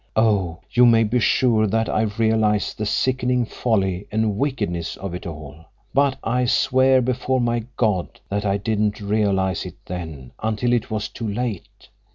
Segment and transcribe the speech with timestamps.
[0.15, 5.27] "Oh, you may be sure that I realize the sickening folly and wickedness of it
[5.27, 5.57] all,
[5.93, 11.07] but I swear before my God that I didn't realize it then, until it was
[11.07, 11.87] too late.